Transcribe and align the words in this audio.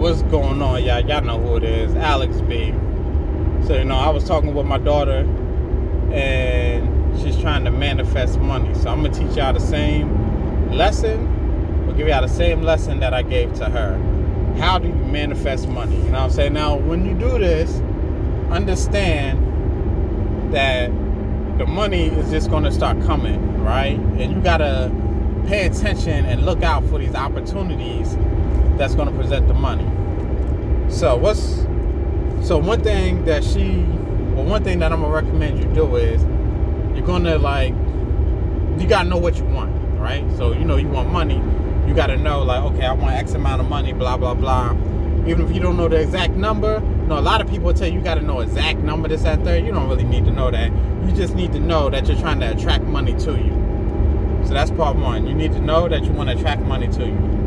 what's 0.00 0.22
going 0.22 0.62
on, 0.62 0.82
y'all? 0.82 1.06
Y'all 1.06 1.20
know 1.20 1.38
who 1.38 1.56
it 1.56 1.62
is, 1.62 1.94
Alex 1.94 2.40
B. 2.40 2.72
So, 3.66 3.76
you 3.76 3.84
know, 3.84 3.96
I 3.96 4.08
was 4.08 4.24
talking 4.24 4.54
with 4.54 4.64
my 4.64 4.78
daughter, 4.78 5.26
and 6.10 7.20
she's 7.20 7.38
trying 7.38 7.64
to 7.64 7.70
manifest 7.70 8.38
money. 8.38 8.72
So, 8.76 8.88
I'm 8.88 9.02
gonna 9.02 9.14
teach 9.14 9.36
y'all 9.36 9.52
the 9.52 9.60
same 9.60 10.72
lesson. 10.72 11.84
We'll 11.86 11.94
give 11.96 12.08
y'all 12.08 12.22
the 12.22 12.28
same 12.28 12.62
lesson 12.62 13.00
that 13.00 13.12
I 13.12 13.20
gave 13.20 13.52
to 13.56 13.66
her. 13.66 13.98
How 14.56 14.78
do 14.78 14.88
you 14.88 14.94
manifest 14.94 15.68
money? 15.68 15.96
You 15.96 16.04
know 16.04 16.12
what 16.12 16.20
I'm 16.20 16.30
saying? 16.30 16.54
Now, 16.54 16.76
when 16.76 17.04
you 17.04 17.12
do 17.12 17.38
this, 17.38 17.70
understand 18.50 19.38
that 20.54 20.90
the 21.58 21.66
money 21.66 22.06
is 22.06 22.30
just 22.30 22.48
gonna 22.48 22.72
start 22.72 22.98
coming, 23.02 23.62
right? 23.62 23.98
And 23.98 24.32
you 24.32 24.40
gotta 24.40 24.90
pay 25.46 25.66
attention 25.66 26.24
and 26.24 26.46
look 26.46 26.62
out 26.62 26.86
for 26.86 26.98
these 26.98 27.14
opportunities 27.14 28.16
that's 28.80 28.94
going 28.94 29.08
to 29.08 29.14
present 29.14 29.46
the 29.46 29.52
money. 29.52 29.84
So 30.90 31.14
what's 31.14 31.66
so 32.42 32.56
one 32.56 32.82
thing 32.82 33.26
that 33.26 33.44
she 33.44 33.82
well 34.34 34.46
one 34.46 34.64
thing 34.64 34.78
that 34.78 34.90
I'm 34.90 35.02
gonna 35.02 35.12
recommend 35.12 35.58
you 35.58 35.66
do 35.66 35.96
is 35.96 36.22
you're 36.96 37.06
gonna 37.06 37.36
like 37.36 37.74
you 38.80 38.88
gotta 38.88 39.06
know 39.06 39.18
what 39.18 39.36
you 39.36 39.44
want, 39.44 39.70
right? 40.00 40.24
So 40.38 40.52
you 40.52 40.64
know 40.64 40.78
you 40.78 40.88
want 40.88 41.10
money, 41.10 41.36
you 41.86 41.94
gotta 41.94 42.16
know 42.16 42.42
like 42.42 42.62
okay 42.72 42.86
I 42.86 42.92
want 42.92 43.12
X 43.12 43.34
amount 43.34 43.60
of 43.60 43.68
money, 43.68 43.92
blah 43.92 44.16
blah 44.16 44.32
blah. 44.32 44.72
Even 45.26 45.42
if 45.42 45.54
you 45.54 45.60
don't 45.60 45.76
know 45.76 45.86
the 45.86 46.00
exact 46.00 46.32
number, 46.32 46.82
you 47.02 47.06
know 47.06 47.18
a 47.18 47.20
lot 47.20 47.42
of 47.42 47.50
people 47.50 47.74
tell 47.74 47.86
you 47.86 47.98
you 47.98 48.00
gotta 48.00 48.22
know 48.22 48.40
exact 48.40 48.78
number 48.78 49.08
this 49.08 49.22
that 49.24 49.44
third. 49.44 49.62
You 49.62 49.72
don't 49.72 49.90
really 49.90 50.04
need 50.04 50.24
to 50.24 50.30
know 50.30 50.50
that. 50.50 50.72
You 51.06 51.12
just 51.12 51.34
need 51.34 51.52
to 51.52 51.60
know 51.60 51.90
that 51.90 52.06
you're 52.08 52.18
trying 52.18 52.40
to 52.40 52.50
attract 52.50 52.84
money 52.84 53.12
to 53.12 53.32
you. 53.32 54.44
So 54.46 54.54
that's 54.54 54.70
part 54.70 54.96
one. 54.96 55.26
You 55.26 55.34
need 55.34 55.52
to 55.52 55.60
know 55.60 55.86
that 55.86 56.02
you 56.02 56.12
want 56.12 56.30
to 56.30 56.36
attract 56.36 56.62
money 56.62 56.88
to 56.88 57.06
you. 57.06 57.39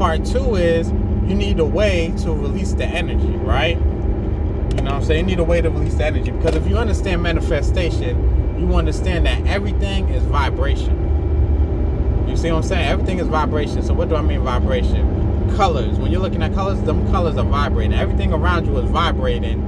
Part 0.00 0.24
two 0.24 0.54
is 0.54 0.88
you 1.28 1.34
need 1.34 1.58
a 1.58 1.64
way 1.66 2.14
to 2.22 2.32
release 2.32 2.72
the 2.72 2.86
energy, 2.86 3.36
right? 3.36 3.76
You 3.76 4.80
know 4.80 4.84
what 4.84 4.92
I'm 4.94 5.04
saying? 5.04 5.28
You 5.28 5.36
need 5.36 5.40
a 5.40 5.44
way 5.44 5.60
to 5.60 5.68
release 5.68 5.92
the 5.92 6.06
energy. 6.06 6.30
Because 6.30 6.54
if 6.54 6.66
you 6.66 6.78
understand 6.78 7.22
manifestation, 7.22 8.58
you 8.58 8.74
understand 8.74 9.26
that 9.26 9.46
everything 9.46 10.08
is 10.08 10.22
vibration. 10.22 10.96
You 12.26 12.34
see 12.38 12.50
what 12.50 12.56
I'm 12.56 12.62
saying? 12.62 12.88
Everything 12.88 13.18
is 13.18 13.26
vibration. 13.26 13.82
So 13.82 13.92
what 13.92 14.08
do 14.08 14.16
I 14.16 14.22
mean 14.22 14.40
vibration? 14.40 15.54
Colors. 15.54 15.98
When 15.98 16.10
you're 16.10 16.22
looking 16.22 16.42
at 16.42 16.54
colors, 16.54 16.80
them 16.80 17.06
colors 17.10 17.36
are 17.36 17.44
vibrating. 17.44 17.92
Everything 17.92 18.32
around 18.32 18.64
you 18.64 18.78
is 18.78 18.88
vibrating 18.88 19.60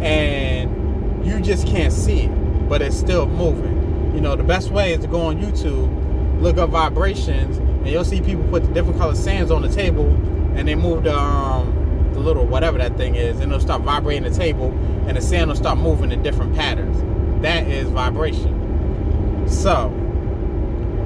and 0.00 1.26
you 1.26 1.40
just 1.40 1.66
can't 1.66 1.92
see 1.92 2.20
it, 2.20 2.68
but 2.68 2.82
it's 2.82 2.96
still 2.96 3.26
moving 3.26 3.82
you 4.14 4.20
know, 4.20 4.36
the 4.36 4.44
best 4.44 4.70
way 4.70 4.92
is 4.92 5.00
to 5.00 5.06
go 5.06 5.22
on 5.22 5.40
YouTube, 5.40 6.42
look 6.42 6.58
up 6.58 6.70
vibrations, 6.70 7.58
and 7.82 7.90
you'll 7.90 8.04
see 8.04 8.20
people 8.20 8.44
put 8.44 8.62
the 8.62 8.72
different 8.72 8.98
color 8.98 9.14
sands 9.14 9.50
on 9.50 9.62
the 9.62 9.68
table, 9.68 10.06
and 10.54 10.68
they 10.68 10.76
move 10.76 11.02
the 11.02 11.16
um, 11.16 12.10
the 12.12 12.20
little 12.20 12.46
whatever 12.46 12.78
that 12.78 12.96
thing 12.96 13.16
is, 13.16 13.40
and 13.40 13.50
it'll 13.50 13.60
start 13.60 13.82
vibrating 13.82 14.22
the 14.22 14.36
table, 14.36 14.70
and 15.06 15.16
the 15.16 15.20
sand 15.20 15.48
will 15.50 15.56
start 15.56 15.78
moving 15.78 16.12
in 16.12 16.22
different 16.22 16.54
patterns. 16.54 16.96
That 17.42 17.66
is 17.66 17.88
vibration. 17.88 19.48
So 19.48 19.90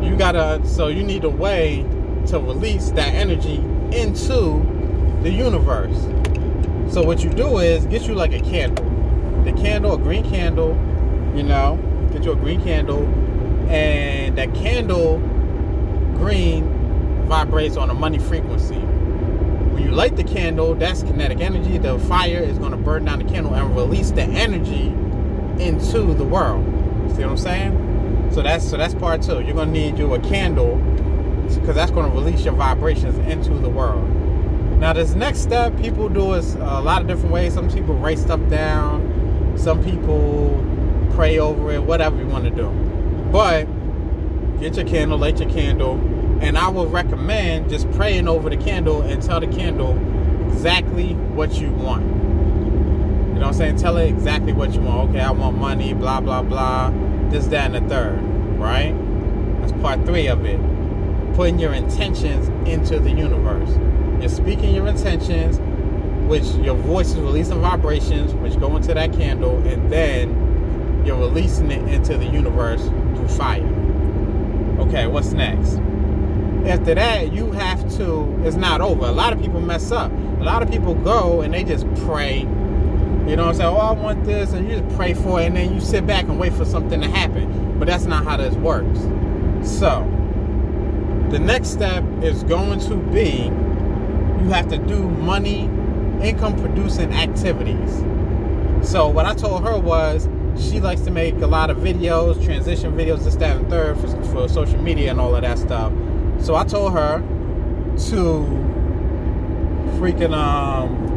you 0.00 0.16
gotta, 0.16 0.64
so 0.64 0.86
you 0.88 1.02
need 1.02 1.24
a 1.24 1.30
way 1.30 1.84
to 2.26 2.38
release 2.38 2.90
that 2.90 3.14
energy 3.14 3.56
into 3.92 4.64
the 5.22 5.30
universe. 5.30 5.96
So 6.92 7.02
what 7.02 7.24
you 7.24 7.30
do 7.30 7.58
is 7.58 7.84
get 7.86 8.06
you 8.06 8.14
like 8.14 8.32
a 8.32 8.40
candle, 8.40 8.84
the 9.44 9.52
candle, 9.52 9.94
a 9.94 9.98
green 9.98 10.28
candle, 10.28 10.70
you 11.34 11.42
know, 11.42 11.78
get 12.12 12.24
you 12.24 12.32
a 12.32 12.36
green 12.36 12.62
candle, 12.62 13.04
and 13.68 14.36
that 14.38 14.54
candle 14.54 15.18
green 16.20 17.26
vibrates 17.26 17.76
on 17.76 17.90
a 17.90 17.94
money 17.94 18.18
frequency. 18.18 18.74
When 18.74 19.82
you 19.82 19.90
light 19.90 20.16
the 20.16 20.24
candle, 20.24 20.74
that's 20.74 21.02
kinetic 21.02 21.40
energy. 21.40 21.78
The 21.78 21.98
fire 22.00 22.38
is 22.38 22.58
going 22.58 22.72
to 22.72 22.76
burn 22.76 23.06
down 23.06 23.20
the 23.20 23.24
candle 23.24 23.54
and 23.54 23.74
release 23.74 24.10
the 24.10 24.22
energy 24.22 24.88
into 25.62 26.14
the 26.14 26.24
world. 26.24 26.64
See 27.16 27.22
what 27.22 27.30
I'm 27.30 27.36
saying? 27.38 28.30
So 28.32 28.42
that's 28.42 28.68
so 28.68 28.76
that's 28.76 28.94
part 28.94 29.22
two. 29.22 29.40
You're 29.40 29.54
going 29.54 29.72
to 29.72 29.80
need 29.80 29.98
you 29.98 30.14
a 30.14 30.20
candle 30.20 30.76
because 31.48 31.74
that's 31.74 31.90
going 31.90 32.10
to 32.10 32.16
release 32.16 32.44
your 32.44 32.54
vibrations 32.54 33.18
into 33.30 33.54
the 33.54 33.68
world. 33.68 34.08
Now, 34.78 34.92
this 34.92 35.14
next 35.14 35.40
step, 35.40 35.76
people 35.78 36.08
do 36.08 36.34
is 36.34 36.54
a 36.54 36.80
lot 36.80 37.02
of 37.02 37.08
different 37.08 37.32
ways. 37.32 37.54
Some 37.54 37.70
people 37.70 37.94
write 37.94 38.18
stuff 38.18 38.40
down. 38.48 39.56
Some 39.58 39.82
people 39.84 40.64
pray 41.14 41.38
over 41.38 41.72
it, 41.72 41.82
whatever 41.82 42.16
you 42.16 42.26
want 42.26 42.44
to 42.44 42.50
do. 42.50 42.68
But 43.30 43.66
get 44.60 44.76
your 44.76 44.86
candle, 44.86 45.18
light 45.18 45.40
your 45.40 45.48
candle, 45.48 45.94
and 46.42 46.56
I 46.56 46.68
would 46.68 46.92
recommend 46.92 47.70
just 47.70 47.90
praying 47.92 48.28
over 48.28 48.50
the 48.50 48.58
candle 48.58 49.02
and 49.02 49.22
tell 49.22 49.40
the 49.40 49.46
candle 49.46 49.98
exactly 50.52 51.14
what 51.14 51.54
you 51.54 51.70
want. 51.70 52.04
You 52.04 53.34
know 53.34 53.40
what 53.40 53.46
I'm 53.46 53.54
saying? 53.54 53.76
Tell 53.76 53.96
it 53.96 54.08
exactly 54.08 54.52
what 54.52 54.74
you 54.74 54.82
want. 54.82 55.10
Okay, 55.10 55.20
I 55.20 55.30
want 55.30 55.56
money, 55.56 55.94
blah, 55.94 56.20
blah, 56.20 56.42
blah, 56.42 56.90
this, 57.30 57.46
that, 57.46 57.74
and 57.74 57.86
the 57.86 57.88
third, 57.88 58.20
right? 58.58 58.94
That's 59.60 59.72
part 59.80 60.04
three 60.04 60.26
of 60.26 60.44
it. 60.44 60.60
Putting 61.34 61.58
your 61.58 61.72
intentions 61.72 62.48
into 62.68 63.00
the 63.00 63.10
universe. 63.10 63.70
You're 64.20 64.28
speaking 64.28 64.74
your 64.74 64.88
intentions, 64.88 65.58
which 66.28 66.44
your 66.62 66.76
voice 66.76 67.12
is 67.12 67.18
releasing 67.18 67.62
vibrations, 67.62 68.34
which 68.34 68.60
go 68.60 68.76
into 68.76 68.92
that 68.92 69.14
candle, 69.14 69.56
and 69.66 69.90
then 69.90 71.02
you're 71.06 71.16
releasing 71.16 71.70
it 71.70 71.88
into 71.88 72.18
the 72.18 72.26
universe 72.26 72.82
through 72.82 73.28
fire. 73.28 73.79
Okay, 74.90 75.06
what's 75.06 75.32
next? 75.32 75.76
After 76.66 76.96
that, 76.96 77.32
you 77.32 77.52
have 77.52 77.88
to, 77.98 78.36
it's 78.44 78.56
not 78.56 78.80
over. 78.80 79.06
A 79.06 79.12
lot 79.12 79.32
of 79.32 79.40
people 79.40 79.60
mess 79.60 79.92
up. 79.92 80.10
A 80.10 80.42
lot 80.42 80.64
of 80.64 80.68
people 80.68 80.96
go 80.96 81.42
and 81.42 81.54
they 81.54 81.62
just 81.62 81.86
pray. 82.06 82.40
You 82.40 83.36
know 83.36 83.44
what 83.44 83.50
I'm 83.50 83.54
saying? 83.54 83.72
Oh, 83.72 83.76
I 83.76 83.92
want 83.92 84.24
this, 84.24 84.52
and 84.52 84.68
you 84.68 84.80
just 84.80 84.96
pray 84.96 85.14
for 85.14 85.40
it, 85.40 85.46
and 85.46 85.56
then 85.56 85.72
you 85.72 85.80
sit 85.80 86.08
back 86.08 86.24
and 86.24 86.40
wait 86.40 86.52
for 86.54 86.64
something 86.64 87.00
to 87.02 87.06
happen. 87.06 87.78
But 87.78 87.86
that's 87.86 88.04
not 88.04 88.24
how 88.24 88.36
this 88.36 88.56
works. 88.56 88.98
So, 89.62 90.00
the 91.30 91.38
next 91.38 91.68
step 91.68 92.02
is 92.20 92.42
going 92.42 92.80
to 92.80 92.96
be 92.96 93.44
you 94.42 94.50
have 94.50 94.66
to 94.70 94.78
do 94.78 95.08
money, 95.08 95.66
income 96.20 96.60
producing 96.60 97.12
activities. 97.12 97.98
So, 98.82 99.08
what 99.08 99.24
I 99.24 99.34
told 99.34 99.62
her 99.62 99.78
was 99.78 100.28
she 100.58 100.80
likes 100.80 101.02
to 101.02 101.10
make 101.10 101.34
a 101.36 101.46
lot 101.46 101.70
of 101.70 101.78
videos, 101.78 102.42
transition 102.44 102.92
videos, 102.92 103.24
this, 103.24 103.36
that, 103.36 103.56
and 103.56 103.68
third 103.68 103.98
for, 103.98 104.08
for 104.24 104.48
social 104.48 104.80
media 104.80 105.10
and 105.10 105.20
all 105.20 105.34
of 105.34 105.42
that 105.42 105.58
stuff. 105.58 105.92
So 106.40 106.54
I 106.54 106.64
told 106.64 106.92
her 106.92 107.18
to 108.08 108.46
freaking 109.98 110.34
um 110.34 111.08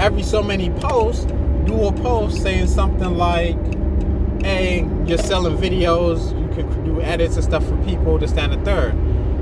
every 0.00 0.22
so 0.22 0.42
many 0.42 0.70
posts, 0.70 1.24
do 1.64 1.86
a 1.86 1.92
post 1.92 2.40
saying 2.42 2.68
something 2.68 3.16
like, 3.16 3.56
"Hey, 4.42 4.86
you're 5.06 5.18
selling 5.18 5.56
videos. 5.56 6.30
You 6.40 6.54
can 6.54 6.84
do 6.84 7.00
edits 7.00 7.34
and 7.34 7.44
stuff 7.44 7.66
for 7.66 7.76
people." 7.84 8.18
This, 8.18 8.32
that, 8.32 8.52
and 8.52 8.64
third. 8.64 8.94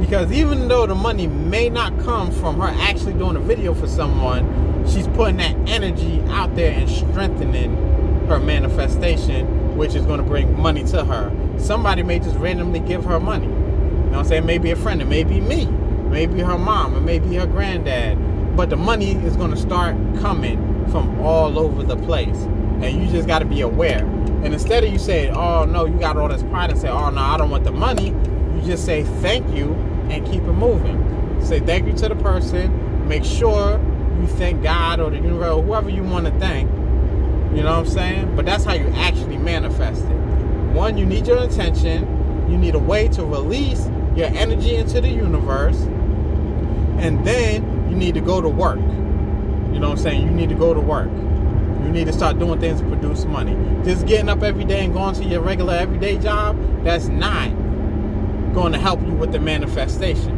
Because 0.00 0.32
even 0.32 0.66
though 0.68 0.86
the 0.86 0.94
money 0.94 1.26
may 1.26 1.68
not 1.68 1.98
come 2.00 2.30
from 2.30 2.58
her 2.58 2.68
actually 2.68 3.12
doing 3.12 3.36
a 3.36 3.40
video 3.40 3.74
for 3.74 3.86
someone, 3.86 4.84
she's 4.88 5.06
putting 5.08 5.36
that 5.36 5.54
energy 5.68 6.22
out 6.28 6.54
there 6.56 6.72
and 6.72 6.88
strengthening 6.88 7.89
her 8.30 8.38
manifestation, 8.38 9.76
which 9.76 9.94
is 9.94 10.06
going 10.06 10.18
to 10.18 10.24
bring 10.24 10.58
money 10.58 10.84
to 10.84 11.04
her. 11.04 11.32
Somebody 11.58 12.02
may 12.02 12.20
just 12.20 12.36
randomly 12.36 12.80
give 12.80 13.04
her 13.04 13.20
money. 13.20 13.46
You 13.46 13.52
know 13.52 14.10
what 14.10 14.18
I'm 14.18 14.24
saying? 14.24 14.46
Maybe 14.46 14.70
a 14.70 14.76
friend, 14.76 15.02
it 15.02 15.06
may 15.06 15.24
be 15.24 15.40
me, 15.40 15.66
maybe 15.66 16.40
her 16.40 16.56
mom, 16.56 16.96
it 16.96 17.00
may 17.00 17.18
be 17.18 17.34
her 17.34 17.46
granddad. 17.46 18.56
But 18.56 18.70
the 18.70 18.76
money 18.76 19.12
is 19.12 19.36
going 19.36 19.50
to 19.50 19.56
start 19.56 19.96
coming 20.20 20.86
from 20.90 21.20
all 21.20 21.58
over 21.58 21.82
the 21.82 21.96
place. 21.96 22.36
And 22.82 23.02
you 23.02 23.10
just 23.10 23.28
got 23.28 23.40
to 23.40 23.44
be 23.44 23.60
aware. 23.60 24.04
And 24.04 24.54
instead 24.54 24.84
of 24.84 24.92
you 24.92 24.98
saying, 24.98 25.34
oh 25.34 25.64
no, 25.64 25.84
you 25.84 25.98
got 25.98 26.16
all 26.16 26.28
this 26.28 26.42
pride 26.44 26.70
and 26.70 26.78
say, 26.78 26.88
oh 26.88 27.10
no, 27.10 27.20
I 27.20 27.36
don't 27.36 27.50
want 27.50 27.64
the 27.64 27.72
money, 27.72 28.08
you 28.54 28.62
just 28.64 28.84
say 28.84 29.02
thank 29.20 29.54
you 29.54 29.72
and 30.08 30.24
keep 30.24 30.42
it 30.42 30.52
moving. 30.52 30.98
Say 31.44 31.60
thank 31.60 31.86
you 31.86 31.94
to 31.94 32.08
the 32.08 32.16
person. 32.16 33.08
Make 33.08 33.24
sure 33.24 33.80
you 34.20 34.26
thank 34.28 34.62
God 34.62 35.00
or 35.00 35.10
the 35.10 35.16
universe 35.16 35.52
or 35.52 35.62
whoever 35.62 35.90
you 35.90 36.04
want 36.04 36.26
to 36.26 36.32
thank 36.38 36.70
you 37.54 37.62
know 37.62 37.78
what 37.78 37.86
I'm 37.86 37.86
saying? 37.86 38.36
But 38.36 38.46
that's 38.46 38.64
how 38.64 38.74
you 38.74 38.86
actually 38.94 39.36
manifest 39.36 40.04
it. 40.04 40.16
One, 40.72 40.96
you 40.96 41.04
need 41.04 41.26
your 41.26 41.42
intention. 41.42 42.48
You 42.48 42.56
need 42.56 42.74
a 42.76 42.78
way 42.78 43.08
to 43.08 43.24
release 43.24 43.88
your 44.14 44.28
energy 44.28 44.76
into 44.76 45.00
the 45.00 45.08
universe. 45.08 45.80
And 46.98 47.24
then 47.26 47.90
you 47.90 47.96
need 47.96 48.14
to 48.14 48.20
go 48.20 48.40
to 48.40 48.48
work. 48.48 48.78
You 48.78 49.80
know 49.80 49.88
what 49.88 49.98
I'm 49.98 50.02
saying? 50.02 50.22
You 50.22 50.30
need 50.30 50.48
to 50.50 50.54
go 50.54 50.74
to 50.74 50.80
work. 50.80 51.08
You 51.08 51.90
need 51.90 52.06
to 52.06 52.12
start 52.12 52.38
doing 52.38 52.60
things 52.60 52.80
to 52.80 52.86
produce 52.86 53.24
money. 53.24 53.56
Just 53.84 54.06
getting 54.06 54.28
up 54.28 54.42
every 54.42 54.64
day 54.64 54.84
and 54.84 54.94
going 54.94 55.14
to 55.16 55.24
your 55.24 55.40
regular 55.40 55.74
everyday 55.74 56.18
job, 56.18 56.56
that's 56.84 57.08
not 57.08 57.48
going 58.54 58.72
to 58.72 58.78
help 58.78 59.00
you 59.02 59.12
with 59.12 59.32
the 59.32 59.40
manifestation. 59.40 60.36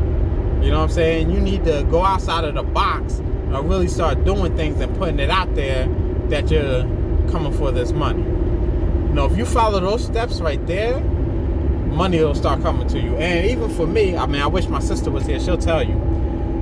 You 0.62 0.70
know 0.70 0.78
what 0.78 0.84
I'm 0.84 0.90
saying? 0.90 1.30
You 1.30 1.40
need 1.40 1.64
to 1.64 1.84
go 1.90 2.04
outside 2.04 2.44
of 2.44 2.54
the 2.54 2.62
box 2.62 3.14
and 3.18 3.68
really 3.68 3.88
start 3.88 4.24
doing 4.24 4.56
things 4.56 4.80
and 4.80 4.96
putting 4.96 5.18
it 5.18 5.28
out 5.28 5.54
there 5.54 5.88
that 6.28 6.50
you're 6.50 6.84
coming 7.30 7.52
for 7.52 7.70
this 7.72 7.92
money. 7.92 8.22
You 8.22 9.14
know, 9.14 9.26
if 9.26 9.36
you 9.36 9.44
follow 9.44 9.80
those 9.80 10.04
steps 10.04 10.40
right 10.40 10.64
there, 10.66 11.00
money 11.00 12.18
will 12.20 12.34
start 12.34 12.62
coming 12.62 12.88
to 12.88 12.98
you. 13.00 13.16
And 13.16 13.50
even 13.50 13.68
for 13.70 13.86
me, 13.86 14.16
I 14.16 14.26
mean, 14.26 14.40
I 14.40 14.46
wish 14.46 14.66
my 14.68 14.80
sister 14.80 15.10
was 15.10 15.26
here. 15.26 15.38
She'll 15.38 15.58
tell 15.58 15.82
you. 15.82 16.00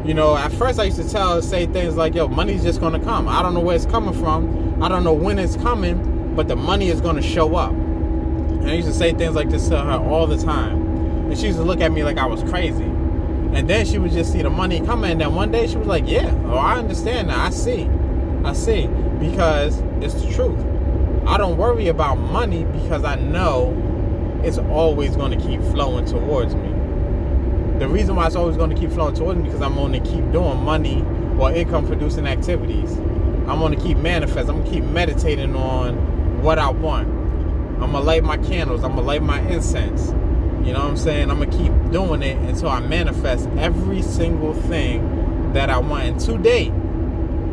you 0.05 0.15
know, 0.15 0.37
at 0.37 0.51
first 0.53 0.81
I 0.81 0.85
used 0.85 0.97
to 0.97 1.09
tell, 1.09 1.41
say 1.43 1.67
things 1.67 1.95
like, 1.97 2.15
yo, 2.15 2.27
money's 2.29 2.63
just 2.63 2.81
gonna 2.81 2.99
come. 3.01 3.29
I 3.29 3.43
don't 3.43 3.55
know 3.55 3.61
where 3.61 3.77
it's 3.77 3.87
coming 3.87 4.15
from. 4.15 4.83
I 4.83 4.89
don't 4.89 5.05
know 5.05 5.13
when 5.13 5.39
it's 5.39 5.57
coming, 5.57 6.35
but 6.35 6.49
the 6.49 6.57
money 6.57 6.89
is 6.89 7.01
gonna 7.01 7.23
show 7.23 7.55
up. 7.55 7.71
And 7.71 8.69
I 8.69 8.75
used 8.75 8.89
to 8.89 8.95
say 8.95 9.13
things 9.13 9.35
like 9.35 9.51
this 9.51 9.69
to 9.69 9.79
her 9.79 9.99
all 9.99 10.27
the 10.27 10.39
time. 10.39 10.87
And 11.27 11.39
she 11.39 11.47
used 11.47 11.59
to 11.59 11.65
look 11.65 11.81
at 11.81 11.93
me 11.93 12.03
like 12.03 12.19
I 12.19 12.27
was 12.27 12.43
crazy. 12.43 12.83
And 12.83 13.69
then 13.69 13.85
she 13.85 13.99
would 13.99 14.13
just 14.13 14.33
see 14.33 14.43
the 14.43 14.51
money 14.51 14.81
coming. 14.81 15.13
And 15.13 15.21
then 15.21 15.35
one 15.35 15.51
day 15.53 15.67
she 15.67 15.77
was 15.77 15.87
like, 15.87 16.05
yeah, 16.07 16.35
oh, 16.47 16.57
I 16.57 16.77
understand 16.79 17.29
now. 17.29 17.45
I 17.45 17.51
see. 17.51 17.85
I 18.45 18.53
see. 18.53 18.87
Because 19.19 19.81
it's 20.01 20.15
the 20.15 20.33
truth. 20.33 20.59
I 21.27 21.37
don't 21.37 21.57
worry 21.59 21.89
about 21.89 22.17
money 22.17 22.65
because 22.65 23.05
I 23.05 23.17
know 23.17 23.77
it's 24.43 24.59
always 24.59 25.17
going 25.17 25.39
to 25.39 25.47
keep 25.47 25.61
flowing 25.61 26.07
towards 26.07 26.55
me. 26.55 26.69
The 27.79 27.89
reason 27.89 28.17
why 28.17 28.27
it's 28.27 28.37
always 28.37 28.57
going 28.57 28.71
to 28.71 28.77
keep 28.77 28.91
flowing 28.91 29.15
towards 29.15 29.39
me 29.39 29.45
because 29.45 29.63
I'm 29.63 29.75
going 29.75 29.93
to 29.93 30.01
keep 30.01 30.33
doing 30.33 30.59
money 30.59 31.05
or 31.39 31.53
income 31.53 31.87
producing 31.87 32.27
activities. 32.27 32.97
I'm 33.49 33.59
going 33.59 33.75
to 33.75 33.83
keep 33.83 33.99
manifesting. 33.99 34.51
I'm 34.51 34.61
going 34.61 34.65
to 34.65 34.71
keep 34.71 34.85
meditating 34.85 35.55
on 35.55 36.43
what 36.43 36.59
I 36.59 36.71
want. 36.71 37.09
I'm 37.09 37.93
going 37.93 37.93
to 37.93 38.01
light 38.01 38.23
my 38.23 38.37
candles. 38.37 38.85
I'm 38.85 38.93
going 38.93 39.03
to 39.03 39.07
light 39.07 39.23
my 39.23 39.41
incense. 39.49 40.09
You 40.67 40.75
know 40.75 40.81
what 40.81 40.91
I'm 40.91 40.97
saying? 40.97 41.31
I'm 41.31 41.39
going 41.39 41.51
to 41.51 41.57
keep 41.57 41.73
doing 41.91 42.23
it 42.23 42.37
until 42.37 42.69
I 42.69 42.81
manifest 42.81 43.49
every 43.59 44.03
single 44.03 44.53
thing 44.55 45.53
that 45.55 45.71
I 45.71 45.79
want. 45.79 46.05
And 46.05 46.21
to 46.21 46.39
date, 46.39 46.73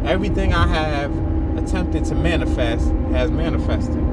everything 0.07 0.53
I 0.53 0.67
have 0.67 1.11
attempted 1.57 2.05
to 2.05 2.15
manifest 2.15 2.85
has 3.11 3.29
manifested. 3.29 4.03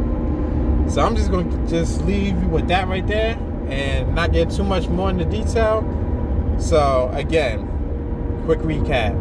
So 0.90 1.00
I'm 1.00 1.16
just 1.16 1.30
going 1.30 1.48
to 1.50 1.70
just 1.70 2.02
leave 2.02 2.40
you 2.42 2.48
with 2.48 2.68
that 2.68 2.88
right 2.88 3.06
there 3.06 3.38
and 3.68 4.14
not 4.14 4.32
get 4.32 4.50
too 4.50 4.64
much 4.64 4.88
more 4.88 5.08
into 5.10 5.24
detail. 5.24 5.82
So 6.58 7.10
again, 7.14 7.66
quick 8.44 8.58
recap. 8.60 9.14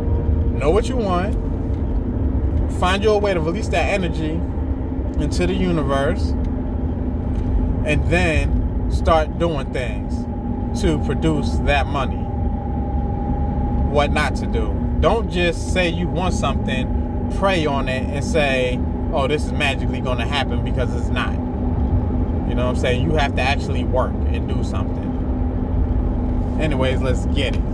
Know 0.59 0.71
what 0.71 0.89
you 0.89 0.97
want. 0.97 1.35
Find 2.79 3.03
your 3.03 3.19
way 3.19 3.33
to 3.33 3.39
release 3.39 3.69
that 3.69 3.93
energy 3.93 4.31
into 5.21 5.47
the 5.47 5.53
universe. 5.53 6.29
And 7.85 8.03
then 8.09 8.91
start 8.91 9.37
doing 9.39 9.71
things 9.71 10.81
to 10.81 10.97
produce 11.05 11.51
that 11.65 11.87
money. 11.87 12.17
What 13.91 14.11
not 14.11 14.35
to 14.37 14.47
do. 14.47 14.82
Don't 15.03 15.29
just 15.29 15.73
say 15.73 15.89
you 15.89 16.07
want 16.07 16.33
something, 16.33 17.29
pray 17.37 17.65
on 17.65 17.89
it, 17.89 18.07
and 18.07 18.23
say, 18.23 18.79
oh, 19.11 19.27
this 19.27 19.43
is 19.43 19.51
magically 19.51 19.99
going 19.99 20.17
to 20.17 20.25
happen 20.25 20.63
because 20.63 20.95
it's 20.95 21.09
not. 21.09 21.33
You 22.47 22.55
know 22.55 22.67
what 22.67 22.75
I'm 22.75 22.75
saying? 22.77 23.03
You 23.03 23.17
have 23.17 23.35
to 23.35 23.41
actually 23.41 23.83
work 23.83 24.13
and 24.13 24.47
do 24.47 24.63
something. 24.63 26.57
Anyways, 26.61 27.01
let's 27.01 27.25
get 27.25 27.57
it. 27.57 27.72